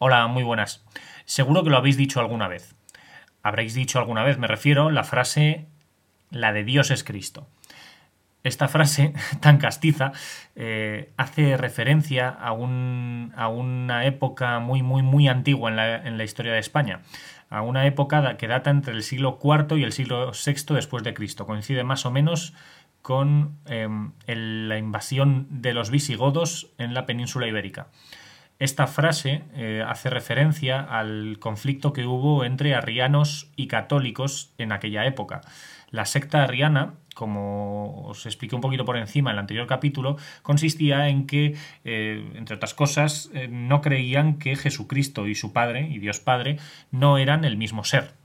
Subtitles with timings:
[0.00, 0.84] Hola, muy buenas.
[1.24, 2.76] Seguro que lo habéis dicho alguna vez.
[3.42, 5.66] Habréis dicho alguna vez, me refiero, la frase
[6.30, 7.48] la de Dios es Cristo.
[8.44, 10.12] Esta frase tan castiza
[10.54, 16.52] eh, hace referencia a, un, a, una época muy, muy, muy antigua en la, historia
[16.52, 17.00] de España,
[17.50, 21.12] a una época que data entre el siglo IV y el siglo VI después de
[21.12, 21.44] Cristo.
[21.44, 22.54] Coincide más o menos
[23.02, 27.88] con el, la invasión de los visigodos en la península ibérica.
[28.58, 35.06] Esta frase eh, hace referencia al conflicto que hubo entre arrianos y católicos en aquella
[35.06, 35.42] época.
[35.90, 41.08] La secta arriana, como os expliqué un poquito por encima en el anterior capítulo, consistía
[41.08, 46.00] en que, eh, entre otras cosas, eh, no creían que Jesucristo y su Padre, y
[46.00, 46.58] Dios Padre,
[46.90, 48.18] no eran el mismo ser.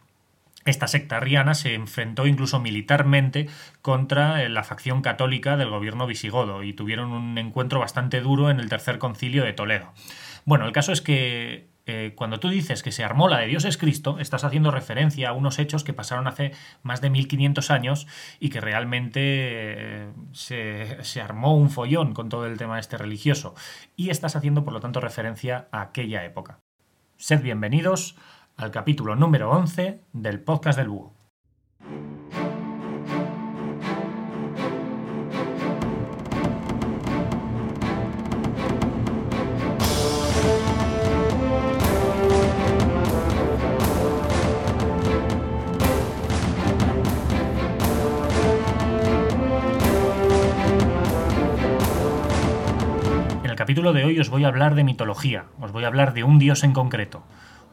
[0.65, 3.49] Esta secta arriana se enfrentó incluso militarmente
[3.81, 8.69] contra la facción católica del gobierno visigodo y tuvieron un encuentro bastante duro en el
[8.69, 9.91] tercer concilio de Toledo.
[10.45, 13.65] Bueno, el caso es que eh, cuando tú dices que se armó la de Dios
[13.65, 18.07] es Cristo, estás haciendo referencia a unos hechos que pasaron hace más de 1500 años
[18.39, 23.55] y que realmente eh, se, se, armó un follón con todo el tema este religioso.
[23.95, 26.59] Y estás haciendo, por lo tanto, referencia a aquella época.
[27.17, 28.15] Sed bienvenidos
[28.55, 31.22] al capítulo número 11 del podcast del Búho.
[53.73, 56.37] Capítulo de hoy os voy a hablar de mitología, os voy a hablar de un
[56.37, 57.23] dios en concreto,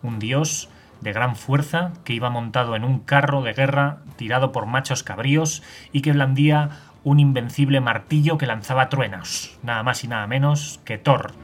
[0.03, 0.71] un dios
[1.03, 5.63] de gran fuerza que iba montado en un carro de guerra tirado por machos cabríos
[5.93, 6.71] y que blandía
[7.05, 11.35] un invencible martillo que lanzaba truenos, nada más y nada menos que Thor,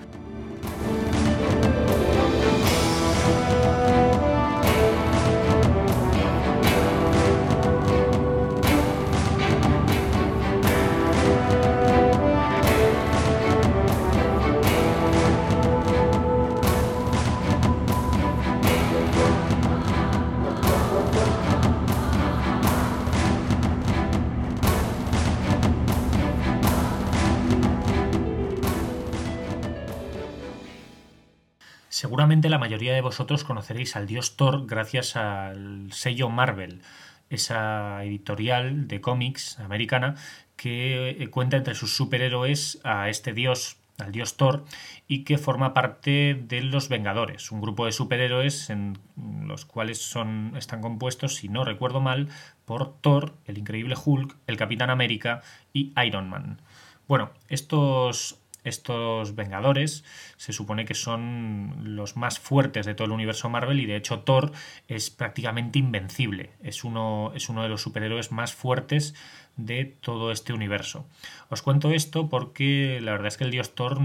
[32.16, 36.80] Seguramente la mayoría de vosotros conoceréis al dios Thor gracias al sello Marvel,
[37.28, 40.14] esa editorial de cómics americana
[40.56, 44.64] que eh, cuenta entre sus superhéroes a este dios, al dios Thor,
[45.06, 48.96] y que forma parte de los Vengadores, un grupo de superhéroes en
[49.42, 52.30] los cuales son, están compuestos, si no recuerdo mal,
[52.64, 55.42] por Thor, el increíble Hulk, el Capitán América
[55.74, 56.62] y Iron Man.
[57.08, 60.04] Bueno, estos estos Vengadores
[60.36, 64.20] se supone que son los más fuertes de todo el universo Marvel y de hecho
[64.20, 64.52] Thor
[64.88, 66.50] es prácticamente invencible.
[66.62, 69.14] Es uno, es uno de los superhéroes más fuertes
[69.56, 71.06] de todo este universo.
[71.48, 73.98] Os cuento esto porque la verdad es que el dios Thor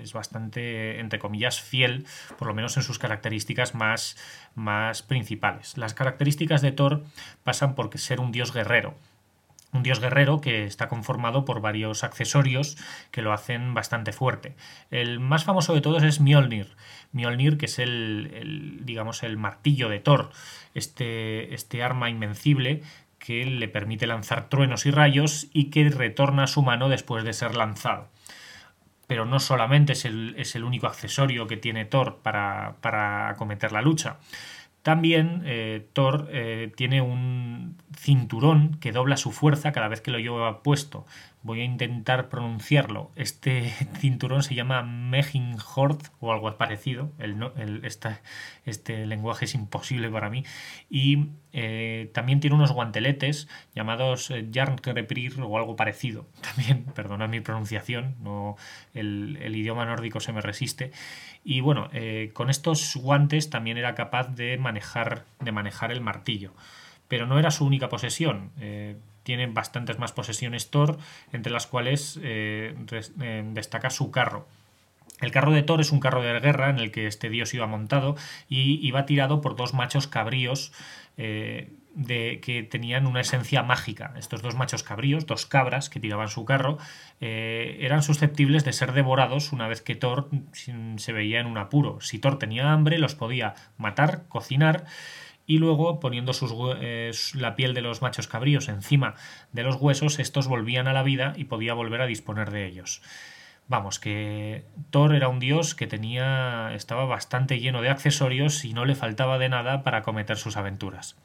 [0.00, 2.06] es bastante, entre comillas, fiel,
[2.38, 4.16] por lo menos en sus características más,
[4.54, 5.76] más principales.
[5.76, 7.04] Las características de Thor
[7.42, 8.94] pasan por ser un dios guerrero
[9.74, 12.78] un dios guerrero que está conformado por varios accesorios
[13.10, 14.54] que lo hacen bastante fuerte.
[14.90, 16.68] El más famoso de todos es Mjolnir.
[17.12, 20.30] Mjolnir, que es el, digamos, el martillo de Thor,
[20.74, 22.82] este, este arma invencible
[23.18, 27.32] que le permite lanzar truenos y rayos y que retorna a su mano después de
[27.32, 28.08] ser lanzado.
[29.06, 33.72] Pero no solamente es el, es el único accesorio que tiene Thor para, para acometer
[33.72, 34.18] la lucha.
[34.84, 40.18] También eh, Thor eh, tiene un cinturón que dobla su fuerza cada vez que lo
[40.18, 41.06] lleva puesto.
[41.42, 43.10] Voy a intentar pronunciarlo.
[43.16, 47.10] Este cinturón se llama Meginhord o algo parecido.
[47.18, 47.80] El,
[48.66, 50.44] este lenguaje es imposible para mí.
[50.90, 56.26] Y eh, también tiene unos guanteletes llamados eh, Jarnkreprir o algo parecido.
[56.42, 58.56] También, perdona mi pronunciación, no,
[58.92, 60.90] el, el idioma nórdico se me resiste.
[61.44, 66.52] Y bueno, eh, con estos guantes también era capaz de manejar, de manejar el martillo.
[67.06, 68.50] Pero no era su única posesión.
[69.22, 70.98] Tiene bastantes más posesiones Thor,
[71.32, 72.18] entre las cuales
[73.52, 74.46] destaca su carro.
[75.20, 77.66] El carro de Thor es un carro de guerra en el que este dios iba
[77.66, 78.16] montado
[78.48, 80.72] y iba tirado por dos machos cabríos
[81.16, 84.12] eh, de, que tenían una esencia mágica.
[84.18, 86.78] Estos dos machos cabríos, dos cabras que tiraban su carro,
[87.20, 92.00] eh, eran susceptibles de ser devorados una vez que Thor se veía en un apuro.
[92.00, 94.84] Si Thor tenía hambre, los podía matar, cocinar
[95.46, 99.14] y luego poniendo sus, eh, la piel de los machos cabríos encima
[99.52, 103.02] de los huesos, estos volvían a la vida y podía volver a disponer de ellos.
[103.66, 106.74] Vamos, que Thor era un dios que tenía.
[106.74, 111.16] estaba bastante lleno de accesorios y no le faltaba de nada para cometer sus aventuras.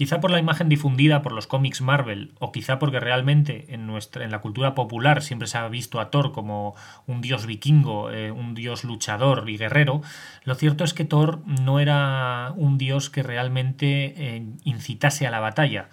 [0.00, 4.24] Quizá por la imagen difundida por los cómics Marvel, o quizá porque realmente en, nuestra,
[4.24, 6.74] en la cultura popular siempre se ha visto a Thor como
[7.06, 10.00] un dios vikingo, eh, un dios luchador y guerrero,
[10.44, 15.40] lo cierto es que Thor no era un dios que realmente eh, incitase a la
[15.40, 15.90] batalla.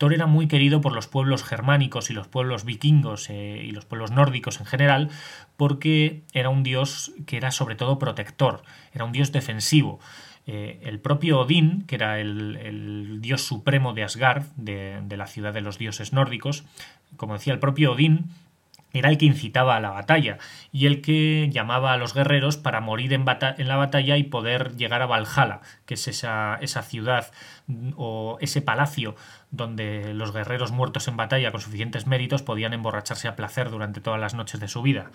[0.00, 3.84] Thor era muy querido por los pueblos germánicos y los pueblos vikingos eh, y los
[3.84, 5.10] pueblos nórdicos en general,
[5.58, 8.62] porque era un dios que era sobre todo protector,
[8.94, 10.00] era un dios defensivo.
[10.46, 15.60] Eh, el propio Odín, que era el, dios supremo de Asgard, de, la ciudad de
[15.60, 16.64] los dioses nórdicos,
[17.18, 18.30] como decía, el propio Odín
[18.94, 20.38] era el que incitaba a la batalla
[20.72, 25.02] y el que llamaba a los guerreros para morir en, la batalla y poder llegar
[25.02, 27.30] a Valhalla, que es esa, esa, ciudad
[27.96, 29.14] o ese palacio
[29.50, 34.20] donde los guerreros muertos en batalla con suficientes méritos podían emborracharse a placer durante todas
[34.20, 35.10] las noches de su vida.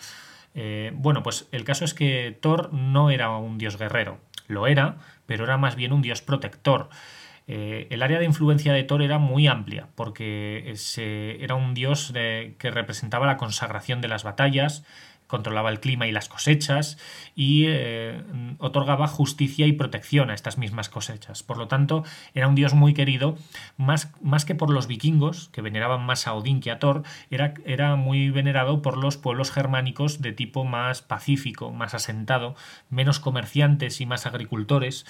[0.54, 4.98] Eh, bueno, pues el caso es que Thor no era un dios guerrero, lo era,
[5.26, 6.90] pero era más bien un dios protector.
[7.48, 10.74] Eh, el área de influencia de Thor era muy amplia, porque
[11.40, 14.84] era un dios que representaba la consagración de las batallas,
[15.28, 16.98] controlaba el clima y las cosechas
[17.36, 18.24] y eh,
[18.60, 21.44] otorgaba justicia y protección a estas mismas cosechas.
[21.44, 23.38] Por lo tanto, era un dios muy querido,
[23.78, 27.54] más, más que por los vikingos, que veneraban más a Odín que a Thor, era,
[27.66, 32.56] era muy venerado por los pueblos germánicos de tipo más pacífico, más asentado,
[32.90, 35.06] menos comerciantes y más agricultores.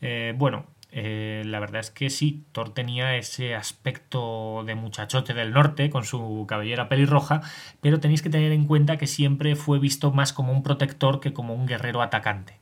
[0.00, 5.52] Eh, bueno, eh, la verdad es que sí, Thor tenía ese aspecto de muchachote del
[5.52, 7.42] norte con su cabellera pelirroja,
[7.80, 11.32] pero tenéis que tener en cuenta que siempre fue visto más como un protector que
[11.32, 12.58] como un guerrero atacante.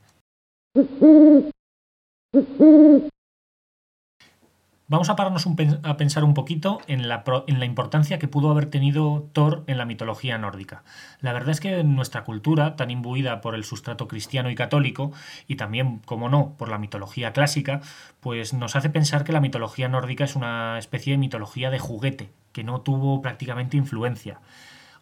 [4.89, 5.47] Vamos a pararnos
[5.83, 9.77] a pensar un poquito en la, en la, importancia que pudo haber tenido Thor en
[9.77, 10.81] la mitología nórdica.
[11.21, 15.11] La verdad es que en nuestra cultura, tan imbuida por el sustrato cristiano y católico,
[15.45, 17.81] y también, como no, por la mitología clásica,
[18.19, 22.31] pues nos hace pensar que la mitología nórdica es una especie de mitología de juguete,
[22.51, 24.39] que no tuvo prácticamente influencia.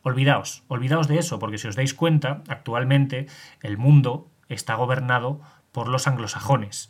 [0.04, 3.28] Olvidaos, olvidaos de eso, porque si os dais cuenta, actualmente
[3.62, 5.40] el mundo está gobernado
[5.72, 6.90] por los anglosajones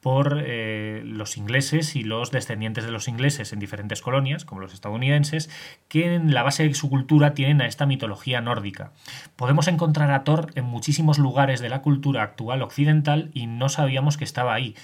[0.00, 4.72] por eh, los ingleses y los descendientes de los ingleses en diferentes colonias, como los
[4.72, 5.50] estadounidenses,
[5.88, 8.92] que en la base de su cultura tienen a esta mitología nórdica.
[9.36, 14.16] Podemos encontrar a Thor en muchísimos lugares de la cultura actual occidental y no sabíamos
[14.16, 14.74] que estaba ahí.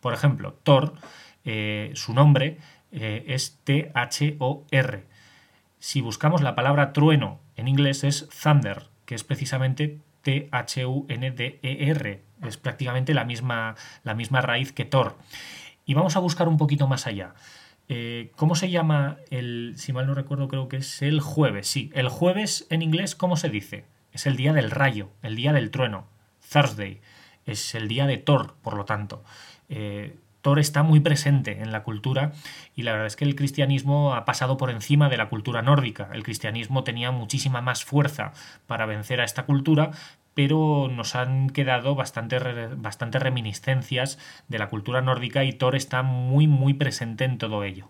[0.00, 0.94] Por ejemplo, Thor,
[1.44, 2.58] eh, su nombre
[2.92, 5.06] eh, es T-H-O-R.
[5.78, 13.14] Si buscamos la palabra trueno en inglés es thunder, que es precisamente T-H-U-N-D-E-R, es prácticamente
[13.14, 15.16] la misma, la misma raíz que Thor.
[15.84, 17.34] Y vamos a buscar un poquito más allá.
[17.88, 21.68] Eh, ¿Cómo se llama el, si mal no recuerdo, creo que es el jueves?
[21.68, 23.84] Sí, el jueves en inglés, ¿cómo se dice?
[24.12, 26.06] Es el día del rayo, el día del trueno.
[26.50, 27.00] Thursday.
[27.44, 29.22] Es el día de Thor, por lo tanto.
[29.68, 32.32] Eh, Thor está muy presente en la cultura
[32.74, 36.08] y la verdad es que el cristianismo ha pasado por encima de la cultura nórdica.
[36.12, 38.32] El cristianismo tenía muchísima más fuerza
[38.66, 39.90] para vencer a esta cultura,
[40.36, 42.42] pero nos han quedado bastantes
[42.76, 44.18] bastante reminiscencias
[44.48, 47.88] de la cultura nórdica y Thor está muy muy presente en todo ello.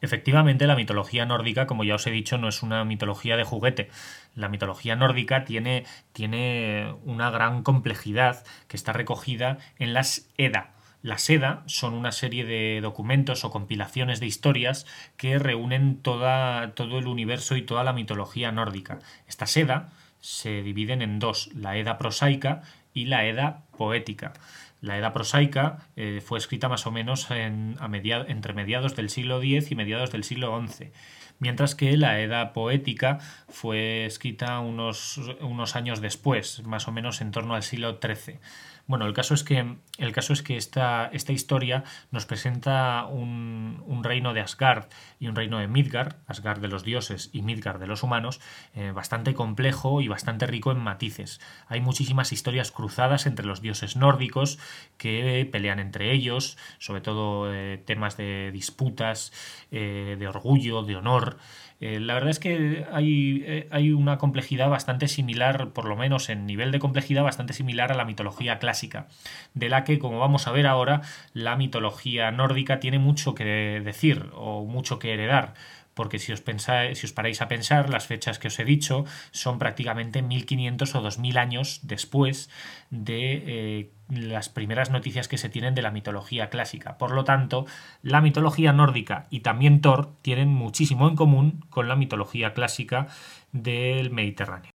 [0.00, 3.90] Efectivamente, la mitología nórdica, como ya os he dicho, no es una mitología de juguete.
[4.34, 10.73] La mitología nórdica tiene, tiene una gran complejidad que está recogida en las Edda,
[11.04, 14.86] la seda son una serie de documentos o compilaciones de historias
[15.18, 19.00] que reúnen toda, todo el universo y toda la mitología nórdica.
[19.28, 22.62] Esta seda se dividen en dos, la Edda prosaica
[22.94, 24.32] y la Edda poética.
[24.80, 27.90] La Edda prosaica eh, fue escrita más o menos en, a
[28.28, 30.90] entre mediados del siglo X y mediados del siglo XI,
[31.38, 33.18] mientras que la Edda poética
[33.50, 38.38] fue escrita unos, unos años después, más o menos en torno al siglo XIII.
[38.86, 44.02] Bueno, el caso es que, el caso es que esta, esta historia nos presenta un,
[44.04, 44.88] reino de Asgard
[45.18, 48.40] y un reino de Midgard, Asgard de los dioses y Midgard de los humanos,
[48.74, 51.40] eh, bastante complejo y bastante rico en matices.
[51.66, 54.58] Hay muchísimas historias cruzadas entre los dioses nórdicos
[54.98, 59.32] que pelean entre ellos, sobre todo eh, temas de disputas,
[59.70, 61.38] eh, de orgullo, de honor.
[61.84, 66.30] Eh, la verdad es que hay, eh, hay, una complejidad bastante similar, por lo menos
[66.30, 69.06] en nivel de complejidad, bastante similar a la mitología clásica,
[69.52, 71.02] de la que, como vamos a ver ahora,
[71.34, 75.52] la mitología nórdica tiene mucho que decir o mucho que heredar
[75.94, 79.04] porque si os, pensáis, si os paráis a pensar, las fechas que os he dicho
[79.30, 82.50] son prácticamente 1500 o 2000 años después
[82.90, 86.98] de eh, las primeras noticias que se tienen de la mitología clásica.
[86.98, 87.66] Por lo tanto,
[88.02, 93.06] la mitología nórdica y también Thor tienen muchísimo en común con la mitología clásica
[93.52, 94.70] del Mediterráneo.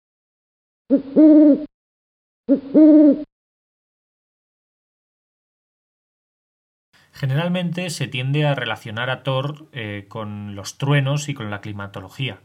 [7.17, 12.41] Generalmente se tiende a relacionar a Thor eh, con los truenos y con la climatología.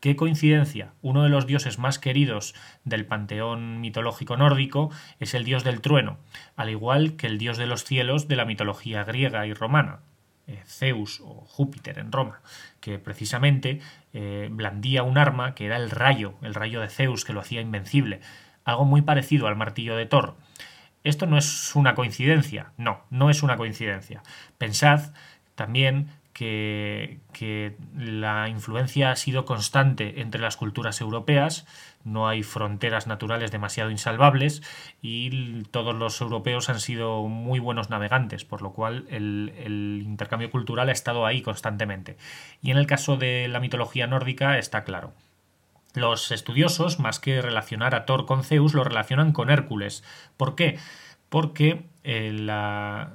[0.00, 2.54] Qué coincidencia, uno de los dioses más queridos
[2.84, 4.90] del panteón mitológico nórdico
[5.20, 6.16] es el dios del trueno,
[6.56, 9.98] al igual que el dios de los cielos de la mitología griega y romana,
[10.46, 12.40] eh, Zeus o Júpiter en Roma,
[12.80, 13.82] que precisamente
[14.14, 17.60] eh, blandía un arma que era el rayo, el rayo de Zeus que lo hacía
[17.60, 18.20] invencible,
[18.64, 20.36] algo muy parecido al martillo de Thor.
[21.04, 24.22] Esto no es una coincidencia, no, no es una coincidencia.
[24.58, 25.12] Pensad
[25.54, 31.66] también que, la influencia ha sido constante entre las culturas europeas,
[32.04, 34.62] no hay fronteras naturales demasiado insalvables
[35.00, 40.50] y todos los europeos han sido muy buenos navegantes, por lo cual el, el, intercambio
[40.50, 42.16] cultural ha estado ahí constantemente.
[42.62, 45.12] Y en el caso de la mitología nórdica está claro.
[45.94, 50.02] Los estudiosos, más que relacionar a Thor con Zeus, lo relacionan con Hércules.
[50.36, 50.78] ¿Por qué?
[51.28, 53.12] Porque eh, la,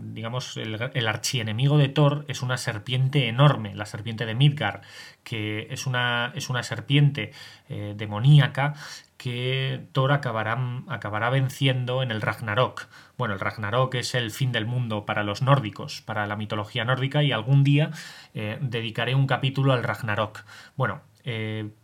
[0.00, 4.80] digamos, el, archienemigo de Thor es una serpiente enorme, la serpiente de Midgard,
[5.22, 7.32] que es una, es una serpiente
[7.68, 8.74] eh, demoníaca
[9.18, 12.88] que Thor acabará, acabará venciendo en el Ragnarok.
[13.18, 17.22] Bueno, el Ragnarok es el fin del mundo para los nórdicos, para la mitología nórdica,
[17.22, 17.90] y algún día
[18.32, 20.42] eh, dedicaré un capítulo al Ragnarok.
[20.74, 21.02] Bueno,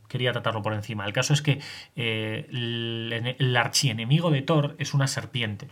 [0.08, 1.04] quería tratarlo por encima.
[1.04, 1.60] El caso es que
[1.96, 5.68] el, el, archienemigo de Thor es una serpiente.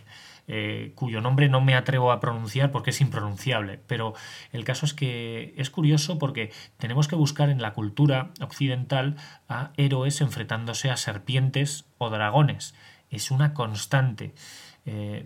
[0.47, 3.79] Eh, cuyo nombre no me atrevo a pronunciar porque es impronunciable.
[3.87, 4.13] Pero
[4.51, 9.15] el caso es que es curioso porque tenemos que buscar en la cultura occidental
[9.49, 12.75] a héroes enfrentándose a serpientes o dragones.
[13.09, 14.33] Es una constante.
[14.85, 15.25] Eh,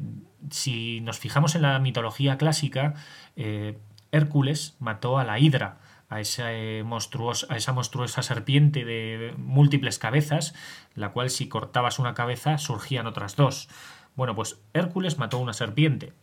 [0.52, 2.94] si nos fijamos en la mitología clásica,
[3.36, 3.78] eh,
[4.12, 10.56] Hércules mató a la Hidra, a esa, a esa monstruosa serpiente de múltiples cabezas,
[10.96, 13.70] la cual si cortabas una cabeza surgían otras dos.
[14.16, 16.14] Bueno, pues Hércules mató una serpiente.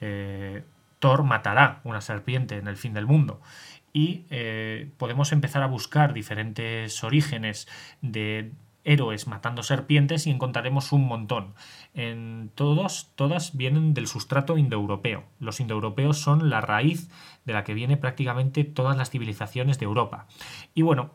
[0.00, 0.64] Eh,
[0.98, 3.40] Thor matará una serpiente en el fin del mundo.
[3.92, 7.68] Y eh, podemos empezar a buscar diferentes orígenes
[8.00, 8.52] de
[8.84, 11.54] héroes matando serpientes y encontraremos un montón.
[11.94, 15.24] En todos, todas vienen del sustrato indoeuropeo.
[15.40, 17.10] Los indoeuropeos son la raíz
[17.44, 20.26] de la que viene prácticamente todas las civilizaciones de Europa.
[20.74, 21.14] Y bueno,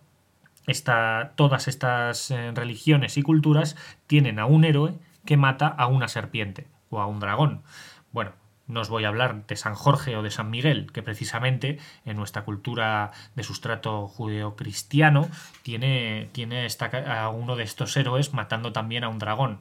[1.35, 3.75] todas estas eh, religiones y culturas
[4.07, 4.93] tienen a un héroe
[5.25, 7.63] que mata a una serpiente o a un dragón.
[8.11, 8.31] Bueno,
[8.69, 12.15] no os voy a hablar de San Jorge o de San Miguel, que precisamente en
[12.15, 15.27] nuestra cultura de sustrato judeocristiano
[15.63, 16.67] tiene, tiene
[17.07, 19.59] a uno de estos héroes matando también a un dragón.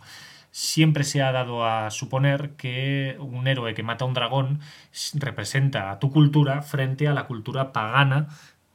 [0.51, 4.61] Siempre se ha dado a suponer que un héroe que mata a un dragón
[5.15, 8.29] representa a tu cultura frente a la cultura pagana,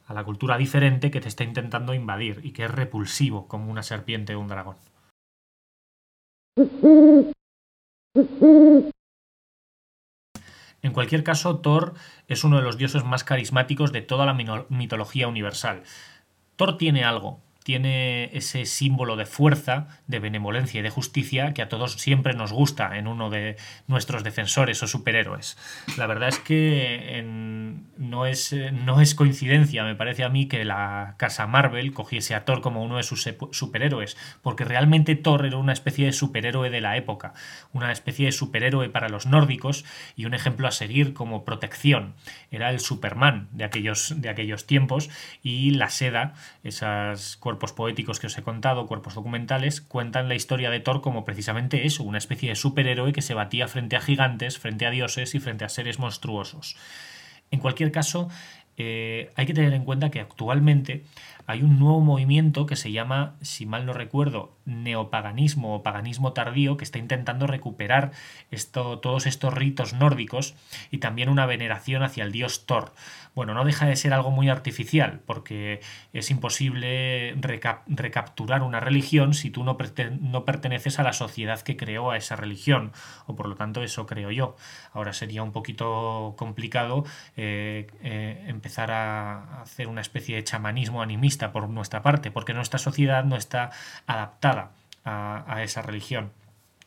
[0.06, 3.84] a la cultura diferente que te está intentando invadir y que es repulsivo como una
[3.84, 4.76] serpiente o un dragón.
[10.84, 11.94] En cualquier caso, Thor
[12.28, 14.34] es uno de los dioses más carismáticos de toda la
[14.68, 15.82] mitología universal.
[16.56, 21.68] Thor tiene algo, tiene ese símbolo de fuerza, de benevolencia y de justicia que a
[21.68, 23.56] todos siempre nos gusta en uno de
[23.88, 25.56] nuestros defensores o superhéroes.
[25.96, 27.24] La verdad es que
[27.96, 32.44] no, es, no es coincidencia, me parece a mí, que la casa Marvel cogiese a
[32.44, 36.82] Thor como uno de sus superhéroes, porque realmente Thor era una especie de superhéroe de
[36.82, 37.32] la época,
[37.72, 42.14] una especie de superhéroe para los nórdicos y un ejemplo a seguir como protección.
[42.50, 45.08] Era el Superman de aquellos, de aquellos tiempos
[45.42, 50.70] y la seda, esas cuerpos poéticos que os he contado, cuerpos documentales, cuentan la historia
[50.70, 54.58] de Thor como precisamente eso, una especie de superhéroe que se batía frente a gigantes,
[54.58, 56.76] frente a dioses y frente a seres monstruosos.
[57.52, 58.28] En cualquier caso,
[58.76, 61.04] eh, hay que tener en cuenta que actualmente
[61.46, 66.76] hay un nuevo movimiento que se llama, si mal no recuerdo, neopaganismo o paganismo tardío,
[66.76, 68.12] que está intentando recuperar
[68.50, 70.54] esto, todos estos ritos nórdicos
[70.90, 72.92] y también una veneración hacia el dios Thor.
[73.34, 75.80] Bueno, no deja de ser algo muy artificial, porque
[76.12, 77.34] es imposible
[77.88, 82.92] recapturar una religión si tú no, perteneces a la sociedad que creó a esa religión,
[83.26, 84.56] o por lo tanto eso creo yo.
[84.92, 87.04] Ahora sería un poquito complicado
[87.36, 92.78] eh, eh, empezar a hacer una especie de chamanismo animista por nuestra parte, porque nuestra
[92.78, 93.70] sociedad no está
[94.06, 94.70] adaptada
[95.04, 96.32] a, esa religión.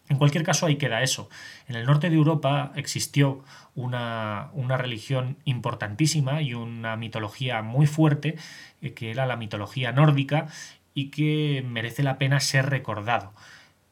[0.10, 1.30] En cualquier caso, ahí queda eso.
[1.68, 3.44] En el norte de Europa existió
[3.76, 8.38] una, religión importantísima y una mitología muy fuerte,
[8.82, 10.48] eh, que era la mitología nórdica,
[10.94, 13.34] y que merece la pena ser recordado.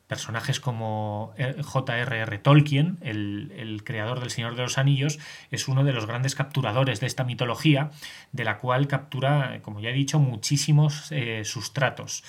[0.08, 1.34] Personajes como
[1.64, 2.38] J.R.R.
[2.38, 5.20] Tolkien, el, creador del Señor de los Anillos,
[5.50, 7.90] es uno de los grandes capturadores de esta mitología,
[8.32, 12.24] de la cual captura, como ya he dicho, muchísimos eh, sustratos.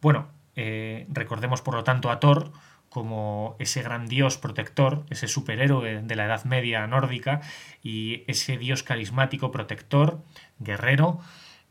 [0.00, 2.52] Bueno, eh, recordemos por lo tanto a Thor,
[2.92, 7.40] como ese gran dios protector, ese superhéroe de la Edad Media nórdica
[7.82, 10.22] y ese dios carismático protector,
[10.58, 11.18] guerrero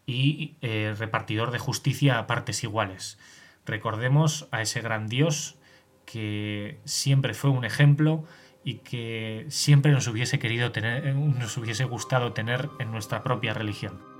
[0.08, 3.20] y eh, repartidor de justicia a partes iguales.
[3.65, 5.58] Recordemos a ese gran dios
[6.06, 8.24] que siempre fue un ejemplo
[8.63, 14.11] y que siempre nos hubiese querido tener, nos hubiese gustado tener en nuestra propia religión.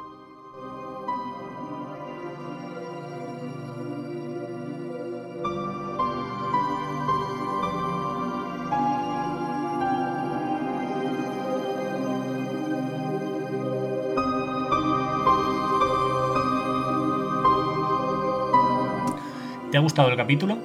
[19.82, 20.60] Ha gustado el capítulo?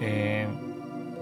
[0.00, 0.46] Eh,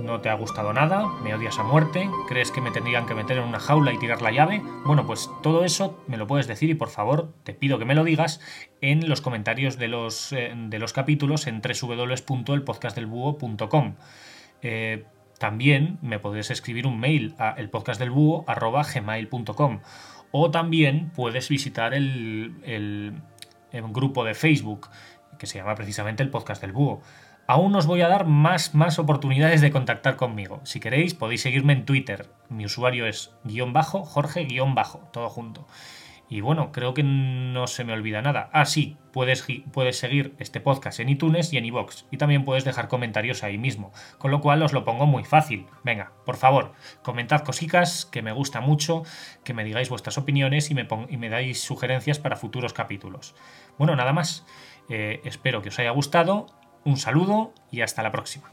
[0.03, 1.07] ¿No te ha gustado nada?
[1.23, 2.07] ¿Me odias a muerte?
[2.29, 4.61] ¿Crees que me tendrían que meter en una jaula y tirar la llave?
[4.85, 7.95] Bueno, pues todo eso me lo puedes decir y por favor te pido que me
[7.95, 8.43] lo digas
[8.83, 13.95] en los comentarios de los, eh, de los capítulos en www.elpodcastdelbúho.com.
[14.61, 15.07] Eh,
[15.39, 19.81] también me puedes escribir un mail a elpodcastdelbúho.gmail.com
[20.31, 23.15] o también puedes visitar el, el
[23.73, 24.91] grupo de Facebook
[25.41, 27.01] que se llama precisamente el podcast del búho.
[27.51, 30.61] Aún os voy a dar más, más oportunidades de contactar conmigo.
[30.63, 32.31] Si queréis, podéis seguirme en Twitter.
[32.49, 35.67] Mi usuario es guion bajo, Jorge guion bajo, todo junto.
[36.29, 38.51] Y bueno, creo que no se me olvida nada.
[38.53, 42.05] Ah, sí, puedes, puedes seguir este podcast en iTunes y en iVoox.
[42.13, 43.91] Y también puedes dejar comentarios ahí mismo.
[44.19, 45.67] Con lo cual os lo pongo muy fácil.
[45.83, 46.71] Venga, por favor,
[47.03, 49.03] comentad cositas que me gusta mucho,
[49.43, 53.35] que me digáis vuestras opiniones y me, y me dais sugerencias para futuros capítulos.
[53.77, 54.47] Bueno, nada más.
[54.89, 56.47] Eh, espero que os haya gustado,
[56.85, 58.51] un saludo y hasta la próxima.